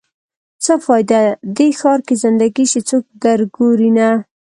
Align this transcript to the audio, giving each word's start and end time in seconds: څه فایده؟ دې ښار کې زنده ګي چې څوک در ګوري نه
څه 0.63 0.73
فایده؟ 0.85 1.21
دې 1.57 1.69
ښار 1.79 1.99
کې 2.07 2.15
زنده 2.23 2.47
ګي 2.55 2.65
چې 2.71 2.79
څوک 2.89 3.03
در 3.23 3.39
ګوري 3.55 3.89
نه 3.97 4.09